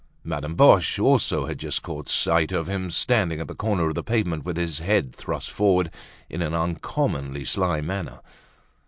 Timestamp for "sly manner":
7.45-8.19